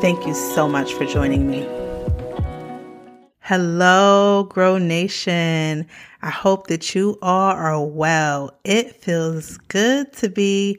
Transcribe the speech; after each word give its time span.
Thank 0.00 0.26
you 0.26 0.34
so 0.34 0.68
much 0.68 0.92
for 0.92 1.06
joining 1.06 1.50
me. 1.50 1.66
Hello, 3.40 4.46
Grow 4.50 4.78
Nation. 4.78 5.86
I 6.22 6.30
hope 6.30 6.66
that 6.68 6.94
you 6.94 7.18
all 7.20 7.52
are 7.52 7.84
well. 7.84 8.58
It 8.64 8.96
feels 8.96 9.58
good 9.68 10.12
to 10.14 10.28
be 10.28 10.78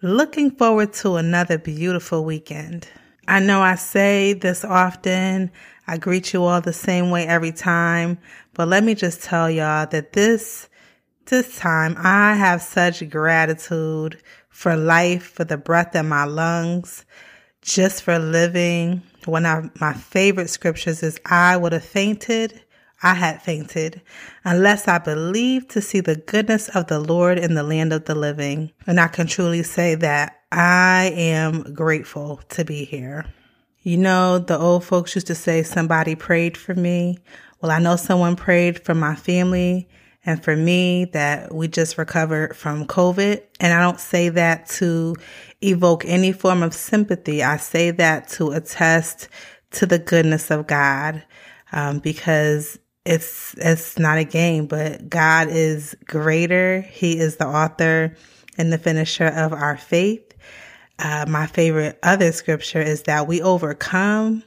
looking 0.00 0.50
forward 0.50 0.92
to 0.94 1.16
another 1.16 1.58
beautiful 1.58 2.24
weekend. 2.24 2.88
I 3.26 3.40
know 3.40 3.60
I 3.60 3.74
say 3.74 4.32
this 4.32 4.64
often, 4.64 5.50
I 5.86 5.98
greet 5.98 6.32
you 6.32 6.44
all 6.44 6.60
the 6.60 6.72
same 6.72 7.10
way 7.10 7.26
every 7.26 7.52
time, 7.52 8.18
but 8.54 8.68
let 8.68 8.84
me 8.84 8.94
just 8.94 9.22
tell 9.22 9.50
y'all 9.50 9.86
that 9.86 10.12
this 10.12 10.68
this 11.26 11.58
time 11.58 11.94
I 11.98 12.34
have 12.34 12.62
such 12.62 13.08
gratitude 13.10 14.18
for 14.48 14.76
life, 14.76 15.24
for 15.24 15.44
the 15.44 15.58
breath 15.58 15.94
in 15.94 16.08
my 16.08 16.24
lungs, 16.24 17.04
just 17.62 18.02
for 18.02 18.18
living. 18.18 19.02
One 19.24 19.46
of 19.46 19.78
my 19.80 19.92
favorite 19.92 20.50
scriptures 20.50 21.02
is 21.02 21.20
I 21.26 21.56
would 21.56 21.72
have 21.72 21.84
fainted, 21.84 22.62
I 23.02 23.14
had 23.14 23.42
fainted, 23.42 24.00
unless 24.44 24.88
I 24.88 24.98
believed 24.98 25.70
to 25.70 25.80
see 25.80 26.00
the 26.00 26.16
goodness 26.16 26.68
of 26.70 26.86
the 26.86 26.98
Lord 26.98 27.38
in 27.38 27.54
the 27.54 27.62
land 27.62 27.92
of 27.92 28.06
the 28.06 28.14
living. 28.14 28.72
And 28.86 28.98
I 28.98 29.08
can 29.08 29.26
truly 29.26 29.62
say 29.62 29.94
that 29.96 30.40
I 30.50 31.12
am 31.14 31.74
grateful 31.74 32.40
to 32.50 32.64
be 32.64 32.84
here. 32.84 33.26
You 33.82 33.96
know, 33.96 34.38
the 34.38 34.58
old 34.58 34.84
folks 34.84 35.14
used 35.14 35.28
to 35.28 35.34
say 35.34 35.62
somebody 35.62 36.14
prayed 36.14 36.56
for 36.56 36.74
me. 36.74 37.18
Well, 37.60 37.70
I 37.70 37.78
know 37.78 37.96
someone 37.96 38.36
prayed 38.36 38.84
for 38.84 38.94
my 38.94 39.14
family 39.14 39.88
and 40.28 40.44
for 40.44 40.54
me 40.54 41.06
that 41.06 41.54
we 41.54 41.68
just 41.68 41.96
recovered 41.96 42.54
from 42.54 42.86
COVID. 42.86 43.42
And 43.60 43.72
I 43.72 43.80
don't 43.80 43.98
say 43.98 44.28
that 44.28 44.66
to 44.72 45.16
evoke 45.62 46.04
any 46.04 46.32
form 46.32 46.62
of 46.62 46.74
sympathy. 46.74 47.42
I 47.42 47.56
say 47.56 47.92
that 47.92 48.28
to 48.32 48.50
attest 48.50 49.30
to 49.70 49.86
the 49.86 49.98
goodness 49.98 50.50
of 50.50 50.66
God, 50.66 51.24
um, 51.72 52.00
because 52.00 52.78
it's 53.06 53.54
it's 53.56 53.98
not 53.98 54.18
a 54.18 54.24
game, 54.24 54.66
but 54.66 55.08
God 55.08 55.48
is 55.48 55.96
greater. 56.04 56.82
He 56.82 57.18
is 57.18 57.36
the 57.36 57.46
author 57.46 58.14
and 58.58 58.70
the 58.70 58.76
finisher 58.76 59.28
of 59.28 59.54
our 59.54 59.78
faith. 59.78 60.34
Uh, 60.98 61.24
my 61.26 61.46
favorite 61.46 61.98
other 62.02 62.32
scripture 62.32 62.82
is 62.82 63.04
that 63.04 63.26
we 63.26 63.40
overcome 63.40 64.44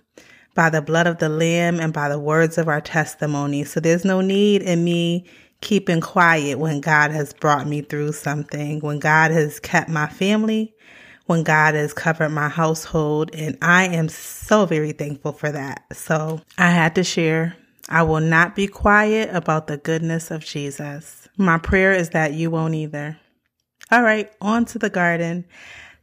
by 0.53 0.69
the 0.69 0.83
blood 0.83 1.07
of 1.07 1.17
the 1.17 1.29
Lamb 1.29 1.79
and 1.79 1.91
by 1.91 2.07
the 2.07 2.19
words 2.19 2.59
of 2.59 2.67
our 2.67 2.81
testimony. 2.81 3.63
So 3.63 3.79
there's 3.79 4.05
no 4.05 4.21
need 4.21 4.61
in 4.61 4.83
me 4.83 5.25
keeping 5.61 6.01
quiet 6.01 6.59
when 6.59 6.81
God 6.81 7.11
has 7.11 7.33
brought 7.33 7.67
me 7.67 7.81
through 7.81 8.13
something, 8.13 8.79
when 8.81 8.99
God 8.99 9.31
has 9.31 9.59
kept 9.59 9.89
my 9.89 10.07
family, 10.07 10.73
when 11.27 11.43
God 11.43 11.75
has 11.75 11.93
covered 11.93 12.29
my 12.29 12.49
household. 12.49 13.33
And 13.33 13.57
I 13.61 13.85
am 13.85 14.09
so 14.09 14.65
very 14.65 14.91
thankful 14.91 15.31
for 15.31 15.51
that. 15.51 15.85
So 15.93 16.41
I 16.57 16.71
had 16.71 16.95
to 16.95 17.03
share. 17.03 17.55
I 17.89 18.03
will 18.03 18.21
not 18.21 18.55
be 18.55 18.67
quiet 18.67 19.33
about 19.35 19.67
the 19.67 19.77
goodness 19.77 20.31
of 20.31 20.45
Jesus. 20.45 21.27
My 21.37 21.57
prayer 21.57 21.91
is 21.91 22.09
that 22.11 22.33
you 22.33 22.51
won't 22.51 22.75
either. 22.75 23.17
All 23.91 24.01
right, 24.03 24.31
on 24.39 24.65
to 24.65 24.79
the 24.79 24.89
garden. 24.89 25.45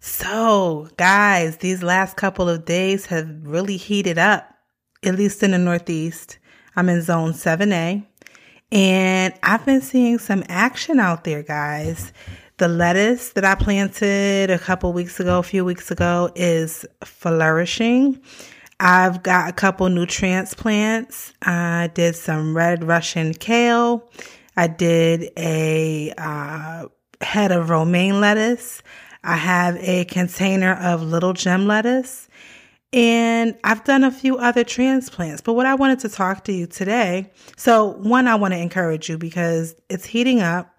So, 0.01 0.89
guys, 0.97 1.57
these 1.59 1.83
last 1.83 2.17
couple 2.17 2.49
of 2.49 2.65
days 2.65 3.07
have 3.07 3.29
really 3.43 3.77
heated 3.77 4.19
up, 4.19 4.49
at 5.03 5.17
least 5.17 5.43
in 5.43 5.53
the 5.53 5.59
Northeast. 5.59 6.39
I'm 6.77 6.89
in 6.89 7.03
zone 7.03 7.33
7A, 7.33 8.05
and 8.71 9.35
I've 9.43 9.65
been 9.65 9.81
seeing 9.81 10.19
some 10.19 10.45
action 10.49 11.01
out 11.01 11.25
there, 11.25 11.43
guys. 11.43 12.13
The 12.59 12.69
lettuce 12.69 13.33
that 13.35 13.45
I 13.45 13.55
planted 13.55 14.51
a 14.51 14.59
couple 14.59 14.93
weeks 14.93 15.21
ago, 15.21 15.39
a 15.39 15.43
few 15.43 15.65
weeks 15.65 15.91
ago, 15.91 16.31
is 16.35 16.85
flourishing. 17.05 18.21
I've 18.81 19.23
got 19.23 19.49
a 19.49 19.53
couple 19.53 19.89
new 19.89 20.07
transplants. 20.07 21.33
I 21.43 21.91
did 21.95 22.15
some 22.15 22.57
red 22.57 22.85
Russian 22.85 23.35
kale. 23.35 24.09
I 24.57 24.67
did 24.67 25.31
a 25.37 26.13
uh, 26.19 26.87
head 27.21 27.53
of 27.53 27.71
romaine 27.71 28.21
lettuce. 28.21 28.83
I 29.25 29.37
have 29.37 29.77
a 29.77 30.05
container 30.05 30.75
of 30.75 31.03
little 31.03 31.33
gem 31.33 31.67
lettuce. 31.67 32.29
And 32.93 33.57
I've 33.65 33.85
done 33.85 34.03
a 34.03 34.11
few 34.11 34.39
other 34.39 34.65
transplants. 34.65 35.43
But 35.43 35.53
what 35.55 35.67
I 35.67 35.75
wanted 35.75 35.99
to 36.01 36.09
talk 36.09 36.45
to 36.45 36.53
you 36.53 36.67
today 36.67 37.31
so, 37.57 37.87
one, 37.99 38.27
I 38.29 38.35
want 38.35 38.55
to 38.55 38.59
encourage 38.59 39.09
you 39.09 39.19
because 39.19 39.75
it's 39.89 40.07
heating 40.07 40.41
up. 40.41 40.75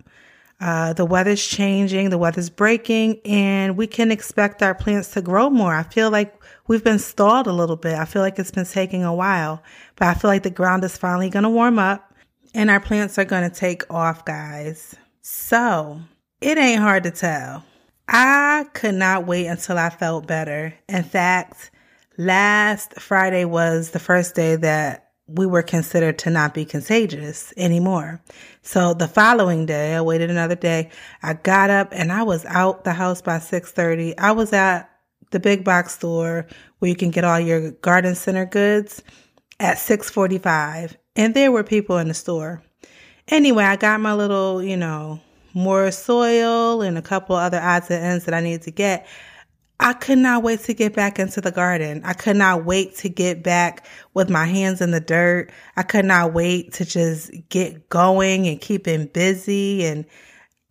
Uh, 0.62 0.92
the 0.92 1.06
weather's 1.06 1.46
changing, 1.46 2.09
the 2.09 2.18
weather's 2.18 2.50
breaking, 2.50 3.18
and 3.24 3.78
we 3.78 3.88
can 3.88 4.12
expect 4.12 4.62
our 4.62 4.75
plants 4.75 5.09
to 5.12 5.22
grow 5.22 5.50
more. 5.50 5.74
I 5.74 5.84
feel 5.84 6.12
like 6.12 6.36
we've 6.68 6.84
been 6.84 7.00
stalled 7.00 7.47
a 7.47 7.53
little 7.53 7.78
bit. 7.78 7.94
I 7.94 8.03
feel 8.03 8.22
like 8.22 8.38
it's 8.38 8.52
been 8.52 8.66
taking 8.66 9.06
a 9.06 9.14
while, 9.14 9.64
but 9.96 10.09
I 10.09 10.16
feel 10.16 10.30
like 10.30 10.44
the 10.44 10.50
ground 10.50 10.84
is 10.84 10.97
finally 10.97 11.30
going 11.30 11.44
to 11.44 11.50
warm 11.50 11.80
up 11.80 12.14
and 12.53 12.70
our 12.70 12.80
plants 12.80 13.18
are 13.18 13.26
going 13.26 13.50
to 13.50 13.56
take 13.56 13.84
off, 13.94 14.26
guys. 14.26 14.96
So 15.22 16.02
it 16.41 16.58
ain't 16.58 16.81
hard 16.81 17.03
to 17.03 17.12
tell. 17.12 17.64
I 18.08 18.66
could 18.74 18.96
not 18.96 19.28
wait 19.28 19.47
until 19.47 19.78
I 19.78 19.90
felt 19.90 20.28
better. 20.28 20.74
In 20.88 21.03
fact, 21.03 21.72
last 22.19 23.00
Friday 23.00 23.46
was 23.46 23.91
the 23.91 24.00
first 24.00 24.35
day 24.35 24.57
that 24.57 25.12
we 25.25 25.46
were 25.46 25.63
considered 25.63 26.19
to 26.19 26.30
not 26.30 26.53
be 26.53 26.66
contagious 26.66 27.53
anymore. 27.56 28.22
So 28.62 28.94
the 28.94 29.07
following 29.07 29.66
day, 29.66 29.96
I 29.96 30.02
waited 30.02 30.29
another 30.29 30.56
day. 30.56 30.90
I 31.24 31.34
got 31.34 31.69
up 31.69 31.90
and 31.94 32.12
I 32.12 32.24
was 32.24 32.46
out 32.46 32.84
the 32.84 32.94
house 32.94 33.22
by 33.22 33.40
6:30. 33.40 34.16
I 34.18 34.34
was 34.34 34.52
at 34.52 34.90
the 35.31 35.40
big 35.40 35.63
box 35.63 35.94
store 35.94 36.46
where 36.79 36.90
you 36.90 36.96
can 36.96 37.09
get 37.09 37.24
all 37.24 37.40
your 37.40 37.72
garden 37.72 38.16
center 38.16 38.46
goods 38.46 39.02
at 39.59 39.78
6:45 39.78 40.97
and 41.16 41.34
there 41.34 41.52
were 41.52 41.63
people 41.63 42.00
in 42.00 42.09
the 42.09 42.13
store. 42.13 42.62
Anyway, 43.29 43.63
I 43.63 43.78
got 43.78 44.02
my 44.02 44.13
little, 44.13 44.62
you 44.62 44.75
know, 44.75 45.22
more 45.53 45.90
soil 45.91 46.81
and 46.81 46.97
a 46.97 47.02
couple 47.02 47.35
other 47.35 47.62
odds 47.62 47.90
and 47.90 48.03
ends 48.03 48.25
that 48.25 48.34
I 48.34 48.41
needed 48.41 48.63
to 48.63 48.72
get. 48.72 49.08
I 49.81 49.94
could 49.94 50.17
not 50.17 50.44
wait 50.44 50.62
to 50.62 50.73
get 50.73 50.94
back 50.94 51.19
into 51.19 51.40
the 51.40 51.51
garden. 51.51 52.01
I 52.03 52.13
could 52.13 52.35
not 52.35 52.66
wait 52.66 52.95
to 52.97 53.09
get 53.09 53.44
back 53.44 53.85
with 54.13 54.29
my 54.29 54.45
hands 54.45 54.81
in 54.81 54.91
the 54.91 55.00
dirt. 55.00 55.51
I 55.78 55.84
could 55.84 56.03
not 56.03 56.34
wait 56.34 56.73
to 56.73 56.85
just 56.85 57.31
get 57.47 57.88
going 57.88 58.47
and 58.47 58.59
keeping 58.59 59.06
busy. 59.06 59.85
And 59.85 60.06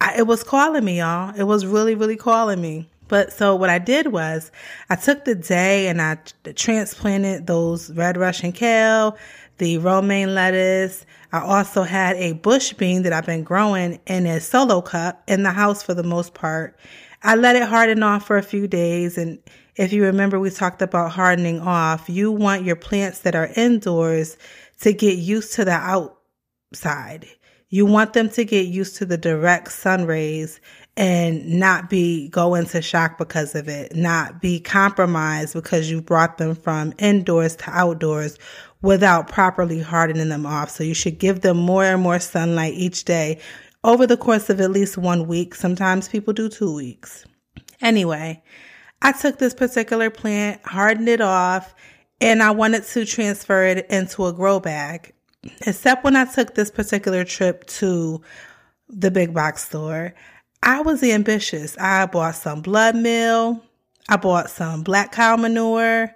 I, 0.00 0.18
it 0.18 0.26
was 0.26 0.42
calling 0.42 0.84
me, 0.84 0.98
y'all. 0.98 1.34
It 1.34 1.44
was 1.44 1.64
really, 1.64 1.94
really 1.94 2.16
calling 2.16 2.60
me. 2.60 2.90
But 3.08 3.32
so 3.32 3.56
what 3.56 3.70
I 3.70 3.78
did 3.78 4.08
was 4.08 4.52
I 4.90 4.96
took 4.96 5.24
the 5.24 5.34
day 5.34 5.88
and 5.88 6.02
I 6.02 6.18
transplanted 6.54 7.46
those 7.46 7.90
red 7.92 8.18
Russian 8.18 8.52
kale, 8.52 9.16
the 9.58 9.78
romaine 9.78 10.34
lettuce. 10.34 11.04
I 11.32 11.40
also 11.40 11.82
had 11.82 12.16
a 12.16 12.32
bush 12.32 12.72
bean 12.72 13.02
that 13.02 13.12
I've 13.12 13.26
been 13.26 13.44
growing 13.44 14.00
in 14.06 14.26
a 14.26 14.40
solo 14.40 14.80
cup 14.80 15.22
in 15.28 15.42
the 15.42 15.50
house 15.50 15.82
for 15.82 15.94
the 15.94 16.02
most 16.02 16.34
part. 16.34 16.78
I 17.22 17.34
let 17.34 17.56
it 17.56 17.68
harden 17.68 18.02
off 18.02 18.26
for 18.26 18.36
a 18.36 18.42
few 18.42 18.66
days. 18.66 19.18
And 19.18 19.38
if 19.76 19.92
you 19.92 20.04
remember, 20.04 20.38
we 20.38 20.50
talked 20.50 20.82
about 20.82 21.10
hardening 21.10 21.60
off. 21.60 22.08
You 22.08 22.32
want 22.32 22.64
your 22.64 22.76
plants 22.76 23.20
that 23.20 23.34
are 23.34 23.50
indoors 23.56 24.36
to 24.80 24.92
get 24.92 25.18
used 25.18 25.52
to 25.54 25.64
the 25.64 25.72
outside. 25.72 27.26
You 27.68 27.84
want 27.84 28.12
them 28.14 28.30
to 28.30 28.44
get 28.44 28.66
used 28.66 28.96
to 28.96 29.04
the 29.04 29.18
direct 29.18 29.72
sun 29.72 30.06
rays 30.06 30.60
and 30.98 31.48
not 31.48 31.88
be 31.88 32.28
go 32.28 32.56
into 32.56 32.82
shock 32.82 33.18
because 33.18 33.54
of 33.54 33.68
it, 33.68 33.94
not 33.94 34.42
be 34.42 34.58
compromised 34.58 35.54
because 35.54 35.88
you 35.88 36.02
brought 36.02 36.38
them 36.38 36.56
from 36.56 36.92
indoors 36.98 37.54
to 37.54 37.70
outdoors 37.70 38.36
without 38.82 39.28
properly 39.28 39.80
hardening 39.80 40.28
them 40.28 40.44
off. 40.44 40.70
So 40.70 40.82
you 40.82 40.94
should 40.94 41.20
give 41.20 41.42
them 41.42 41.56
more 41.56 41.84
and 41.84 42.02
more 42.02 42.18
sunlight 42.18 42.74
each 42.74 43.04
day 43.04 43.38
over 43.84 44.08
the 44.08 44.16
course 44.16 44.50
of 44.50 44.60
at 44.60 44.72
least 44.72 44.98
one 44.98 45.28
week. 45.28 45.54
Sometimes 45.54 46.08
people 46.08 46.32
do 46.32 46.48
two 46.48 46.74
weeks. 46.74 47.24
Anyway, 47.80 48.42
I 49.00 49.12
took 49.12 49.38
this 49.38 49.54
particular 49.54 50.10
plant, 50.10 50.60
hardened 50.66 51.08
it 51.08 51.20
off, 51.20 51.76
and 52.20 52.42
I 52.42 52.50
wanted 52.50 52.82
to 52.86 53.04
transfer 53.04 53.62
it 53.62 53.86
into 53.88 54.26
a 54.26 54.32
grow 54.32 54.58
bag. 54.58 55.14
Except 55.64 56.02
when 56.02 56.16
I 56.16 56.24
took 56.24 56.56
this 56.56 56.72
particular 56.72 57.22
trip 57.22 57.66
to 57.66 58.20
the 58.88 59.12
big 59.12 59.32
box 59.32 59.64
store, 59.64 60.12
I 60.62 60.80
was 60.80 61.02
ambitious. 61.02 61.76
I 61.78 62.06
bought 62.06 62.34
some 62.34 62.60
blood 62.62 62.96
meal, 62.96 63.62
I 64.08 64.16
bought 64.16 64.50
some 64.50 64.82
Black 64.82 65.12
Kow 65.12 65.36
manure, 65.36 66.14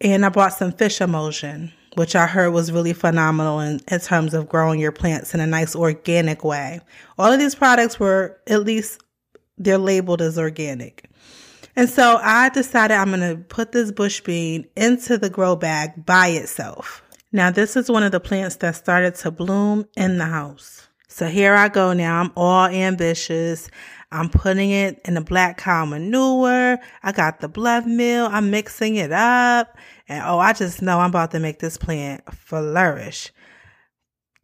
And 0.00 0.24
I 0.24 0.30
bought 0.30 0.54
some 0.54 0.72
fish 0.72 1.00
emulsion, 1.00 1.72
which 1.94 2.16
I 2.16 2.26
heard 2.26 2.52
was 2.52 2.72
really 2.72 2.92
phenomenal 2.92 3.60
in, 3.60 3.80
in 3.90 4.00
terms 4.00 4.34
of 4.34 4.48
growing 4.48 4.80
your 4.80 4.92
plants 4.92 5.34
in 5.34 5.40
a 5.40 5.46
nice 5.46 5.76
organic 5.76 6.42
way. 6.42 6.80
All 7.18 7.32
of 7.32 7.38
these 7.38 7.54
products 7.54 8.00
were 8.00 8.38
at 8.46 8.64
least 8.64 9.02
they're 9.58 9.78
labeled 9.78 10.22
as 10.22 10.38
organic. 10.38 11.08
And 11.76 11.88
so 11.88 12.18
I 12.22 12.48
decided 12.48 12.94
I'm 12.94 13.10
going 13.10 13.20
to 13.20 13.42
put 13.44 13.72
this 13.72 13.92
bush 13.92 14.20
bean 14.20 14.66
into 14.76 15.18
the 15.18 15.30
grow 15.30 15.54
bag 15.54 16.04
by 16.04 16.28
itself. 16.28 17.02
Now, 17.32 17.50
this 17.50 17.76
is 17.76 17.88
one 17.88 18.02
of 18.02 18.10
the 18.10 18.20
plants 18.20 18.56
that 18.56 18.74
started 18.74 19.14
to 19.16 19.30
bloom 19.30 19.86
in 19.96 20.18
the 20.18 20.26
house. 20.26 20.88
So 21.10 21.26
here 21.26 21.54
I 21.54 21.68
go 21.68 21.92
now. 21.92 22.20
I'm 22.20 22.30
all 22.36 22.66
ambitious. 22.66 23.68
I'm 24.12 24.28
putting 24.28 24.70
it 24.70 25.00
in 25.04 25.14
the 25.14 25.20
Black 25.20 25.58
Kow 25.58 25.84
manure. 25.84 26.78
I 27.02 27.12
got 27.12 27.40
the 27.40 27.48
blood 27.48 27.84
meal. 27.84 28.28
I'm 28.30 28.50
mixing 28.50 28.94
it 28.94 29.10
up. 29.10 29.76
And 30.08 30.22
oh, 30.24 30.38
I 30.38 30.52
just 30.52 30.80
know 30.80 31.00
I'm 31.00 31.10
about 31.10 31.32
to 31.32 31.40
make 31.40 31.58
this 31.58 31.76
plant 31.76 32.22
flourish. 32.32 33.32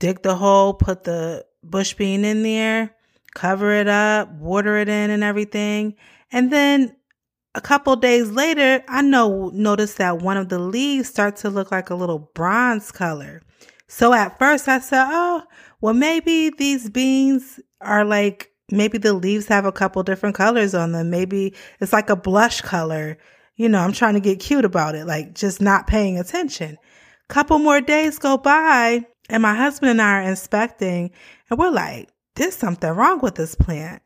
Dig 0.00 0.22
the 0.22 0.34
hole, 0.34 0.74
put 0.74 1.04
the 1.04 1.46
bush 1.62 1.94
bean 1.94 2.24
in 2.24 2.42
there, 2.42 2.94
cover 3.34 3.72
it 3.72 3.88
up, 3.88 4.32
water 4.32 4.76
it 4.76 4.88
in 4.88 5.10
and 5.10 5.22
everything. 5.22 5.94
And 6.32 6.52
then 6.52 6.96
a 7.54 7.60
couple 7.60 7.94
days 7.94 8.30
later, 8.30 8.84
I 8.88 9.02
know 9.02 9.50
notice 9.54 9.94
that 9.94 10.20
one 10.20 10.36
of 10.36 10.48
the 10.48 10.58
leaves 10.58 11.08
start 11.08 11.36
to 11.36 11.48
look 11.48 11.70
like 11.70 11.90
a 11.90 11.94
little 11.94 12.30
bronze 12.34 12.90
color. 12.90 13.40
So 13.88 14.12
at 14.12 14.38
first 14.38 14.68
I 14.68 14.80
said, 14.80 15.06
"Oh, 15.08 15.44
well 15.80 15.94
maybe 15.94 16.50
these 16.50 16.90
beans 16.90 17.60
are 17.80 18.04
like 18.04 18.50
maybe 18.70 18.98
the 18.98 19.12
leaves 19.12 19.46
have 19.46 19.64
a 19.64 19.72
couple 19.72 20.02
different 20.02 20.34
colors 20.34 20.74
on 20.74 20.92
them. 20.92 21.10
Maybe 21.10 21.54
it's 21.80 21.92
like 21.92 22.10
a 22.10 22.16
blush 22.16 22.60
color. 22.60 23.18
You 23.56 23.68
know, 23.68 23.78
I'm 23.78 23.92
trying 23.92 24.14
to 24.14 24.20
get 24.20 24.40
cute 24.40 24.64
about 24.64 24.94
it, 24.94 25.06
like 25.06 25.34
just 25.34 25.60
not 25.60 25.86
paying 25.86 26.18
attention. 26.18 26.76
Couple 27.28 27.58
more 27.58 27.80
days 27.80 28.18
go 28.18 28.36
by 28.38 29.04
and 29.28 29.42
my 29.42 29.54
husband 29.54 29.90
and 29.90 30.02
I 30.02 30.20
are 30.20 30.22
inspecting 30.22 31.10
and 31.50 31.58
we're 31.58 31.70
like, 31.70 32.08
there's 32.36 32.54
something 32.54 32.90
wrong 32.90 33.20
with 33.20 33.34
this 33.34 33.54
plant. 33.54 34.02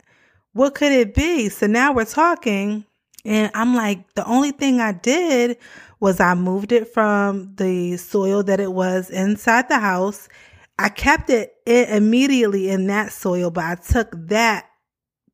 What 0.52 0.74
could 0.74 0.92
it 0.92 1.14
be? 1.14 1.48
So 1.48 1.66
now 1.66 1.92
we're 1.92 2.04
talking 2.04 2.84
and 3.24 3.50
I'm 3.54 3.74
like, 3.74 4.14
the 4.14 4.24
only 4.26 4.52
thing 4.52 4.80
I 4.80 4.92
did 4.92 5.58
was 5.98 6.20
I 6.20 6.34
moved 6.34 6.72
it 6.72 6.88
from 6.88 7.54
the 7.56 7.96
soil 7.98 8.42
that 8.44 8.60
it 8.60 8.72
was 8.72 9.10
inside 9.10 9.68
the 9.68 9.78
house. 9.78 10.28
I 10.78 10.88
kept 10.88 11.28
it 11.28 11.54
immediately 11.66 12.70
in 12.70 12.86
that 12.86 13.12
soil, 13.12 13.50
but 13.50 13.64
I 13.64 13.74
took 13.74 14.08
that 14.28 14.66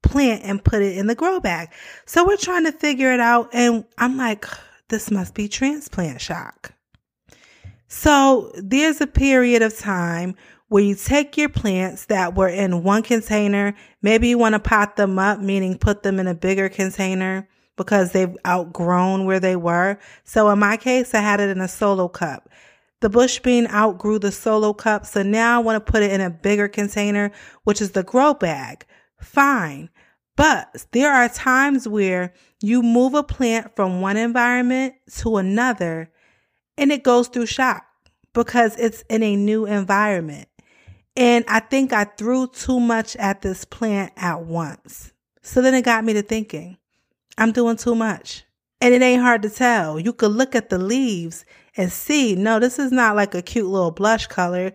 plant 0.02 0.42
and 0.44 0.64
put 0.64 0.82
it 0.82 0.98
in 0.98 1.06
the 1.06 1.14
grow 1.14 1.38
bag. 1.38 1.70
So 2.04 2.26
we're 2.26 2.36
trying 2.36 2.64
to 2.64 2.72
figure 2.72 3.12
it 3.12 3.20
out. 3.20 3.50
And 3.52 3.84
I'm 3.98 4.16
like, 4.16 4.44
this 4.88 5.10
must 5.10 5.34
be 5.34 5.48
transplant 5.48 6.20
shock. 6.20 6.72
So 7.86 8.50
there's 8.56 9.00
a 9.00 9.06
period 9.06 9.62
of 9.62 9.78
time 9.78 10.34
where 10.68 10.82
you 10.82 10.96
take 10.96 11.36
your 11.36 11.48
plants 11.48 12.06
that 12.06 12.34
were 12.34 12.48
in 12.48 12.82
one 12.82 13.04
container. 13.04 13.76
Maybe 14.02 14.28
you 14.28 14.38
want 14.38 14.54
to 14.54 14.58
pot 14.58 14.96
them 14.96 15.16
up, 15.16 15.38
meaning 15.38 15.78
put 15.78 16.02
them 16.02 16.18
in 16.18 16.26
a 16.26 16.34
bigger 16.34 16.68
container 16.68 17.48
because 17.76 18.12
they've 18.12 18.36
outgrown 18.46 19.26
where 19.26 19.40
they 19.40 19.56
were. 19.56 19.98
So 20.24 20.50
in 20.50 20.58
my 20.58 20.76
case, 20.76 21.14
I 21.14 21.20
had 21.20 21.40
it 21.40 21.50
in 21.50 21.60
a 21.60 21.68
solo 21.68 22.08
cup. 22.08 22.48
The 23.00 23.10
bush 23.10 23.38
bean 23.40 23.66
outgrew 23.68 24.18
the 24.18 24.32
solo 24.32 24.72
cup, 24.72 25.04
so 25.04 25.22
now 25.22 25.56
I 25.56 25.62
want 25.62 25.84
to 25.84 25.92
put 25.92 26.02
it 26.02 26.12
in 26.12 26.20
a 26.20 26.30
bigger 26.30 26.66
container, 26.66 27.30
which 27.64 27.82
is 27.82 27.92
the 27.92 28.02
grow 28.02 28.34
bag. 28.34 28.86
Fine. 29.20 29.90
But 30.36 30.86
there 30.92 31.12
are 31.12 31.28
times 31.28 31.86
where 31.88 32.32
you 32.60 32.82
move 32.82 33.14
a 33.14 33.22
plant 33.22 33.74
from 33.76 34.00
one 34.00 34.16
environment 34.16 34.94
to 35.18 35.36
another 35.36 36.10
and 36.78 36.92
it 36.92 37.02
goes 37.02 37.28
through 37.28 37.46
shock 37.46 37.86
because 38.34 38.76
it's 38.76 39.02
in 39.08 39.22
a 39.22 39.34
new 39.36 39.66
environment. 39.66 40.48
And 41.16 41.44
I 41.48 41.60
think 41.60 41.92
I 41.92 42.04
threw 42.04 42.48
too 42.48 42.78
much 42.78 43.16
at 43.16 43.40
this 43.40 43.64
plant 43.64 44.12
at 44.16 44.42
once. 44.42 45.12
So 45.42 45.62
then 45.62 45.74
it 45.74 45.84
got 45.84 46.04
me 46.04 46.12
to 46.12 46.22
thinking, 46.22 46.76
I'm 47.38 47.52
doing 47.52 47.76
too 47.76 47.94
much. 47.94 48.44
And 48.80 48.94
it 48.94 49.02
ain't 49.02 49.22
hard 49.22 49.42
to 49.42 49.50
tell. 49.50 49.98
You 49.98 50.12
could 50.12 50.32
look 50.32 50.54
at 50.54 50.68
the 50.68 50.78
leaves 50.78 51.44
and 51.76 51.90
see, 51.90 52.34
no, 52.34 52.58
this 52.58 52.78
is 52.78 52.92
not 52.92 53.16
like 53.16 53.34
a 53.34 53.42
cute 53.42 53.66
little 53.66 53.90
blush 53.90 54.26
color. 54.26 54.72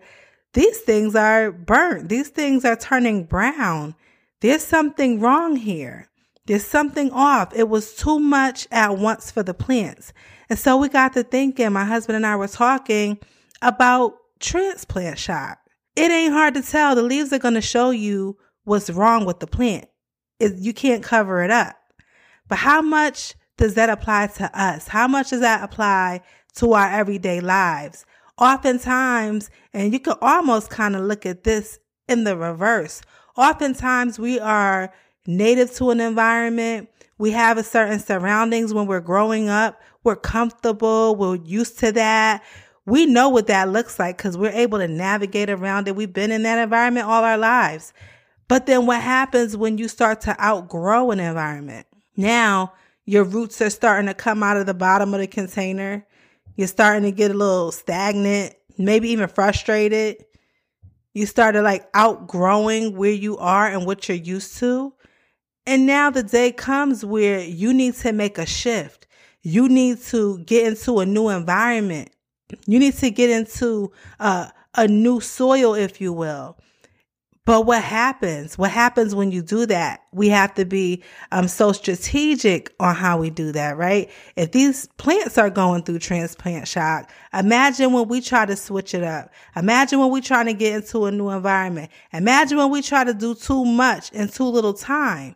These 0.54 0.80
things 0.80 1.14
are 1.14 1.50
burnt. 1.52 2.08
These 2.08 2.28
things 2.28 2.64
are 2.64 2.76
turning 2.76 3.24
brown. 3.24 3.94
There's 4.40 4.64
something 4.64 5.20
wrong 5.20 5.56
here. 5.56 6.08
There's 6.46 6.66
something 6.66 7.10
off. 7.12 7.54
It 7.54 7.68
was 7.68 7.94
too 7.94 8.18
much 8.18 8.66
at 8.72 8.98
once 8.98 9.30
for 9.30 9.42
the 9.42 9.54
plants. 9.54 10.12
And 10.50 10.58
so 10.58 10.76
we 10.76 10.88
got 10.88 11.12
to 11.14 11.22
thinking, 11.22 11.72
my 11.72 11.84
husband 11.84 12.16
and 12.16 12.26
I 12.26 12.36
were 12.36 12.48
talking 12.48 13.18
about 13.62 14.14
transplant 14.40 15.18
shock. 15.18 15.58
It 15.94 16.10
ain't 16.10 16.32
hard 16.32 16.54
to 16.54 16.62
tell. 16.62 16.94
The 16.94 17.02
leaves 17.02 17.32
are 17.32 17.38
going 17.38 17.54
to 17.54 17.60
show 17.60 17.90
you 17.90 18.36
what's 18.64 18.90
wrong 18.90 19.24
with 19.24 19.40
the 19.40 19.46
plant. 19.46 19.86
It, 20.40 20.56
you 20.56 20.74
can't 20.74 21.04
cover 21.04 21.42
it 21.44 21.50
up. 21.50 21.76
But 22.48 22.58
how 22.58 22.82
much 22.82 23.34
does 23.56 23.74
that 23.74 23.88
apply 23.88 24.26
to 24.26 24.50
us? 24.58 24.88
How 24.88 25.06
much 25.08 25.30
does 25.30 25.40
that 25.40 25.62
apply 25.62 26.20
to 26.56 26.72
our 26.72 26.88
everyday 26.88 27.40
lives? 27.40 28.04
Oftentimes, 28.38 29.50
and 29.72 29.92
you 29.92 30.00
can 30.00 30.14
almost 30.20 30.70
kind 30.70 30.96
of 30.96 31.02
look 31.02 31.26
at 31.26 31.44
this 31.44 31.78
in 32.08 32.24
the 32.24 32.36
reverse. 32.36 33.02
Oftentimes, 33.36 34.18
we 34.18 34.40
are 34.40 34.92
native 35.26 35.72
to 35.74 35.90
an 35.90 36.00
environment. 36.00 36.88
We 37.18 37.30
have 37.32 37.58
a 37.58 37.62
certain 37.62 38.00
surroundings 38.00 38.74
when 38.74 38.86
we're 38.86 39.00
growing 39.00 39.48
up. 39.48 39.80
We're 40.02 40.16
comfortable. 40.16 41.14
We're 41.14 41.36
used 41.36 41.78
to 41.80 41.92
that. 41.92 42.42
We 42.84 43.06
know 43.06 43.28
what 43.28 43.46
that 43.46 43.68
looks 43.68 43.98
like 43.98 44.16
because 44.16 44.36
we're 44.36 44.50
able 44.50 44.78
to 44.78 44.88
navigate 44.88 45.48
around 45.48 45.86
it. 45.86 45.94
We've 45.94 46.12
been 46.12 46.32
in 46.32 46.42
that 46.42 46.58
environment 46.58 47.06
all 47.06 47.22
our 47.22 47.38
lives. 47.38 47.92
But 48.48 48.66
then 48.66 48.86
what 48.86 49.00
happens 49.00 49.56
when 49.56 49.78
you 49.78 49.86
start 49.86 50.20
to 50.22 50.42
outgrow 50.42 51.12
an 51.12 51.20
environment? 51.20 51.86
Now 52.16 52.72
your 53.04 53.24
roots 53.24 53.60
are 53.60 53.70
starting 53.70 54.06
to 54.06 54.14
come 54.14 54.42
out 54.42 54.56
of 54.56 54.66
the 54.66 54.74
bottom 54.74 55.14
of 55.14 55.20
the 55.20 55.26
container. 55.26 56.06
You're 56.56 56.68
starting 56.68 57.02
to 57.04 57.12
get 57.12 57.30
a 57.30 57.34
little 57.34 57.72
stagnant, 57.72 58.54
maybe 58.78 59.10
even 59.10 59.28
frustrated. 59.28 60.24
You 61.14 61.26
started 61.26 61.62
like 61.62 61.88
outgrowing 61.94 62.96
where 62.96 63.10
you 63.10 63.38
are 63.38 63.66
and 63.66 63.86
what 63.86 64.08
you're 64.08 64.16
used 64.16 64.58
to. 64.58 64.94
And 65.66 65.86
now 65.86 66.10
the 66.10 66.22
day 66.22 66.52
comes 66.52 67.04
where 67.04 67.40
you 67.40 67.72
need 67.72 67.94
to 67.96 68.12
make 68.12 68.38
a 68.38 68.46
shift. 68.46 69.06
You 69.42 69.68
need 69.68 70.00
to 70.04 70.38
get 70.40 70.66
into 70.66 71.00
a 71.00 71.06
new 71.06 71.28
environment. 71.28 72.10
You 72.66 72.78
need 72.78 72.94
to 72.98 73.10
get 73.10 73.30
into 73.30 73.92
uh, 74.20 74.48
a 74.74 74.88
new 74.88 75.20
soil, 75.20 75.74
if 75.74 76.00
you 76.00 76.12
will. 76.12 76.58
But 77.44 77.66
what 77.66 77.82
happens? 77.82 78.56
What 78.56 78.70
happens 78.70 79.16
when 79.16 79.32
you 79.32 79.42
do 79.42 79.66
that? 79.66 80.04
We 80.12 80.28
have 80.28 80.54
to 80.54 80.64
be 80.64 81.02
um, 81.32 81.48
so 81.48 81.72
strategic 81.72 82.72
on 82.78 82.94
how 82.94 83.18
we 83.18 83.30
do 83.30 83.50
that, 83.50 83.76
right? 83.76 84.08
If 84.36 84.52
these 84.52 84.86
plants 84.96 85.38
are 85.38 85.50
going 85.50 85.82
through 85.82 85.98
transplant 85.98 86.68
shock, 86.68 87.10
imagine 87.34 87.92
when 87.92 88.06
we 88.06 88.20
try 88.20 88.46
to 88.46 88.54
switch 88.54 88.94
it 88.94 89.02
up. 89.02 89.32
Imagine 89.56 89.98
when 89.98 90.10
we 90.10 90.20
try 90.20 90.44
to 90.44 90.52
get 90.52 90.76
into 90.76 91.06
a 91.06 91.10
new 91.10 91.30
environment. 91.30 91.90
Imagine 92.12 92.58
when 92.58 92.70
we 92.70 92.80
try 92.80 93.02
to 93.02 93.14
do 93.14 93.34
too 93.34 93.64
much 93.64 94.12
in 94.12 94.28
too 94.28 94.44
little 94.44 94.74
time. 94.74 95.34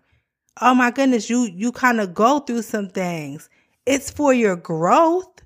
Oh 0.61 0.75
my 0.75 0.93
goodness, 0.93 1.29
you 1.29 1.51
you 1.53 1.73
kind 1.73 2.01
of 2.01 2.15
go 2.15 2.39
through 2.39 2.63
some 2.63 2.89
things. 2.89 3.51
It's 3.85 4.11
for 4.11 4.33
your 4.33 4.57
growth 4.57 5.43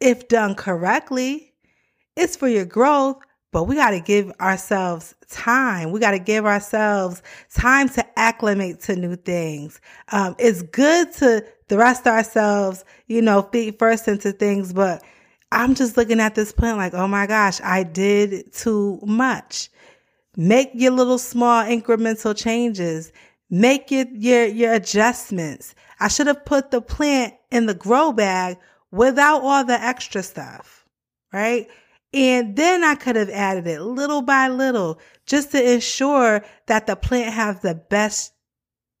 if 0.00 0.28
done 0.28 0.54
correctly. 0.54 1.52
It's 2.16 2.36
for 2.36 2.48
your 2.48 2.64
growth, 2.64 3.18
but 3.52 3.64
we 3.64 3.74
got 3.74 3.90
to 3.90 4.00
give 4.00 4.30
ourselves 4.40 5.14
time. 5.28 5.92
We 5.92 6.00
got 6.00 6.12
to 6.12 6.18
give 6.18 6.44
ourselves 6.44 7.22
time 7.54 7.88
to 7.90 8.18
acclimate 8.18 8.80
to 8.82 8.96
new 8.96 9.16
things. 9.16 9.80
Um, 10.12 10.34
it's 10.38 10.62
good 10.62 11.12
to 11.14 11.44
thrust 11.68 12.06
ourselves, 12.06 12.84
you 13.06 13.22
know, 13.22 13.42
feet 13.42 13.78
first 13.78 14.08
into 14.08 14.32
things, 14.32 14.72
but 14.72 15.02
I'm 15.52 15.74
just 15.74 15.96
looking 15.96 16.20
at 16.20 16.34
this 16.34 16.52
plant 16.52 16.78
like, 16.78 16.94
oh 16.94 17.08
my 17.08 17.26
gosh, 17.26 17.60
I 17.62 17.82
did 17.82 18.52
too 18.52 19.00
much. 19.04 19.70
Make 20.36 20.70
your 20.74 20.92
little 20.92 21.18
small 21.18 21.64
incremental 21.64 22.36
changes. 22.36 23.12
Make 23.48 23.90
your, 23.90 24.06
your, 24.12 24.46
your 24.46 24.74
adjustments. 24.74 25.74
I 26.00 26.08
should 26.08 26.26
have 26.26 26.44
put 26.44 26.70
the 26.70 26.82
plant 26.82 27.34
in 27.50 27.66
the 27.66 27.74
grow 27.74 28.12
bag 28.12 28.58
without 28.90 29.42
all 29.42 29.64
the 29.64 29.80
extra 29.80 30.22
stuff, 30.22 30.84
right? 31.32 31.68
And 32.16 32.56
then 32.56 32.82
I 32.82 32.94
could 32.94 33.14
have 33.14 33.28
added 33.28 33.66
it 33.66 33.82
little 33.82 34.22
by 34.22 34.48
little 34.48 34.98
just 35.26 35.52
to 35.52 35.74
ensure 35.74 36.42
that 36.64 36.86
the 36.86 36.96
plant 36.96 37.34
has 37.34 37.60
the 37.60 37.74
best 37.74 38.32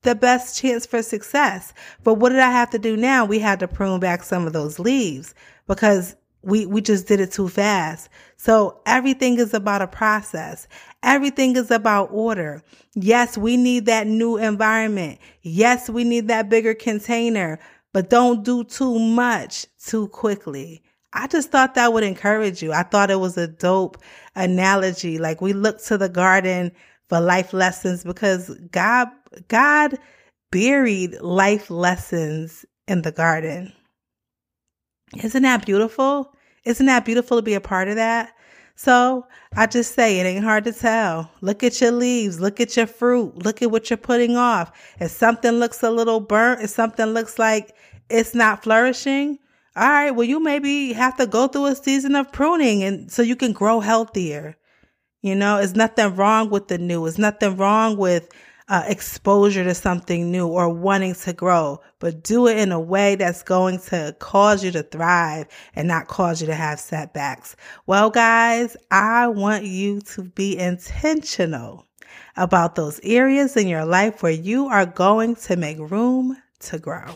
the 0.02 0.14
best 0.14 0.56
chance 0.60 0.86
for 0.86 1.02
success. 1.02 1.72
But 2.04 2.14
what 2.14 2.28
did 2.28 2.38
I 2.38 2.50
have 2.52 2.70
to 2.70 2.78
do 2.78 2.96
now? 2.96 3.24
We 3.24 3.40
had 3.40 3.58
to 3.60 3.66
prune 3.66 3.98
back 3.98 4.22
some 4.22 4.46
of 4.46 4.52
those 4.52 4.78
leaves 4.78 5.34
because 5.66 6.14
we, 6.42 6.64
we 6.66 6.80
just 6.80 7.08
did 7.08 7.18
it 7.18 7.32
too 7.32 7.48
fast. 7.48 8.08
So 8.36 8.80
everything 8.86 9.38
is 9.38 9.52
about 9.52 9.82
a 9.82 9.88
process. 9.88 10.68
Everything 11.02 11.56
is 11.56 11.72
about 11.72 12.10
order. 12.12 12.62
Yes, 12.94 13.36
we 13.36 13.56
need 13.56 13.86
that 13.86 14.06
new 14.06 14.36
environment. 14.36 15.18
Yes, 15.42 15.90
we 15.90 16.04
need 16.04 16.28
that 16.28 16.48
bigger 16.48 16.74
container, 16.74 17.58
but 17.92 18.10
don't 18.10 18.44
do 18.44 18.62
too 18.62 18.98
much 18.98 19.66
too 19.84 20.06
quickly. 20.08 20.82
I 21.16 21.26
just 21.26 21.50
thought 21.50 21.74
that 21.74 21.94
would 21.94 22.04
encourage 22.04 22.62
you. 22.62 22.72
I 22.72 22.82
thought 22.82 23.10
it 23.10 23.20
was 23.20 23.38
a 23.38 23.48
dope 23.48 23.96
analogy. 24.34 25.18
Like 25.18 25.40
we 25.40 25.54
look 25.54 25.82
to 25.84 25.96
the 25.96 26.10
garden 26.10 26.72
for 27.08 27.20
life 27.20 27.54
lessons 27.54 28.04
because 28.04 28.50
God, 28.70 29.08
God 29.48 29.98
buried 30.52 31.18
life 31.22 31.70
lessons 31.70 32.66
in 32.86 33.00
the 33.00 33.12
garden. 33.12 33.72
Isn't 35.22 35.42
that 35.42 35.64
beautiful? 35.64 36.34
Isn't 36.64 36.86
that 36.86 37.06
beautiful 37.06 37.38
to 37.38 37.42
be 37.42 37.54
a 37.54 37.60
part 37.60 37.88
of 37.88 37.96
that? 37.96 38.32
So 38.74 39.26
I 39.56 39.66
just 39.66 39.94
say 39.94 40.20
it 40.20 40.24
ain't 40.24 40.44
hard 40.44 40.64
to 40.64 40.72
tell. 40.72 41.30
Look 41.40 41.62
at 41.62 41.80
your 41.80 41.92
leaves, 41.92 42.40
look 42.40 42.60
at 42.60 42.76
your 42.76 42.86
fruit, 42.86 43.42
look 43.42 43.62
at 43.62 43.70
what 43.70 43.88
you're 43.88 43.96
putting 43.96 44.36
off. 44.36 44.70
If 45.00 45.12
something 45.12 45.52
looks 45.52 45.82
a 45.82 45.90
little 45.90 46.20
burnt, 46.20 46.60
if 46.60 46.68
something 46.68 47.06
looks 47.06 47.38
like 47.38 47.74
it's 48.10 48.34
not 48.34 48.62
flourishing, 48.62 49.38
all 49.76 49.88
right, 49.88 50.10
well, 50.10 50.26
you 50.26 50.40
maybe 50.40 50.94
have 50.94 51.16
to 51.18 51.26
go 51.26 51.48
through 51.48 51.66
a 51.66 51.76
season 51.76 52.16
of 52.16 52.32
pruning 52.32 52.82
and 52.82 53.12
so 53.12 53.20
you 53.20 53.36
can 53.36 53.52
grow 53.52 53.80
healthier. 53.80 54.56
You 55.20 55.34
know, 55.34 55.58
it's 55.58 55.74
nothing 55.74 56.16
wrong 56.16 56.48
with 56.48 56.68
the 56.68 56.78
new. 56.78 57.04
It's 57.04 57.18
nothing 57.18 57.56
wrong 57.58 57.98
with 57.98 58.30
uh, 58.68 58.84
exposure 58.86 59.64
to 59.64 59.74
something 59.74 60.30
new 60.30 60.48
or 60.48 60.68
wanting 60.72 61.14
to 61.14 61.32
grow, 61.34 61.80
but 61.98 62.22
do 62.22 62.46
it 62.46 62.56
in 62.56 62.72
a 62.72 62.80
way 62.80 63.16
that's 63.16 63.42
going 63.42 63.78
to 63.78 64.16
cause 64.18 64.64
you 64.64 64.70
to 64.72 64.82
thrive 64.82 65.46
and 65.74 65.86
not 65.86 66.08
cause 66.08 66.40
you 66.40 66.46
to 66.46 66.54
have 66.54 66.80
setbacks. 66.80 67.54
Well, 67.86 68.08
guys, 68.08 68.76
I 68.90 69.28
want 69.28 69.64
you 69.64 70.00
to 70.00 70.22
be 70.22 70.58
intentional 70.58 71.86
about 72.36 72.76
those 72.76 72.98
areas 73.02 73.56
in 73.56 73.68
your 73.68 73.84
life 73.84 74.22
where 74.22 74.32
you 74.32 74.68
are 74.68 74.86
going 74.86 75.36
to 75.36 75.56
make 75.56 75.78
room 75.78 76.36
to 76.60 76.78
grow. 76.78 77.14